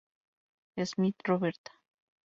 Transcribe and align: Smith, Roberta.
Smith, 0.83 1.21
Roberta. 1.27 1.71